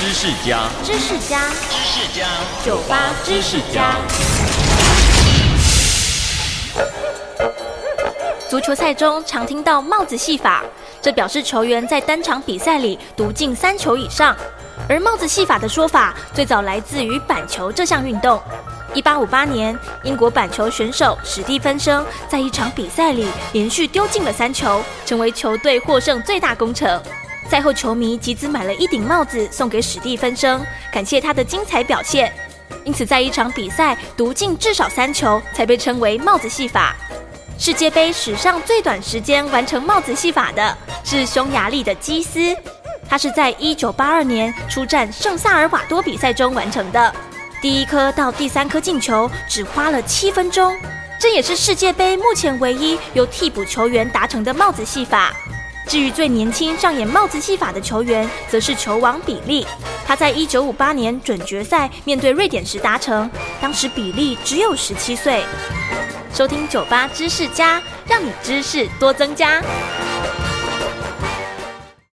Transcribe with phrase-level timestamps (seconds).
[0.00, 2.26] 知识家，知识家，知识家，
[2.64, 3.96] 酒吧知识家。
[8.48, 10.64] 足球赛中常听到帽子戏法，
[11.02, 14.34] 这表示球员在单场比赛里独进三球以上。
[14.88, 18.40] 而帽子戏法的说法最早来自于板球这项运动。
[18.94, 26.98] 一八五八年，英国板球选手史蒂芬生在一场比赛里连续丢进了三球，成为球队获胜最大功臣。
[27.50, 32.32] 赛后，球迷集资买了一顶帽子送给史蒂芬生，感谢他的精彩表现。
[32.84, 36.94] 因此，在一场比赛独进至少三球，才被称为帽子戏法。
[37.58, 42.56] 世界杯史上最短时间完成帽子戏法的是匈牙利的基斯，
[43.08, 47.12] 他是在一九八二年出战圣萨尔瓦多比赛中完成的。
[47.60, 50.72] 第一颗到第三颗进球只花了七分钟，
[51.18, 55.34] 这也是世界杯目前唯一由替补球员达成的帽子戏法。
[55.90, 59.66] 至于最年轻上演帽子戏法的球员，则是球王比利，
[60.06, 63.28] 他在一九五八年准决赛面对瑞典时达成，
[63.60, 65.42] 当时比利只有十七岁。
[66.32, 69.60] 收听酒吧知识家，让你知识多增加。